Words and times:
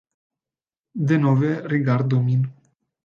Denove 1.11 1.51
rigardu 1.75 2.23
min. 2.31 2.49